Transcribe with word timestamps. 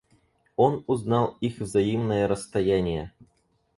Он 0.55 0.83
узнал 0.87 1.37
их 1.41 1.59
взаимные 1.59 2.25
расстояния. 2.25 3.13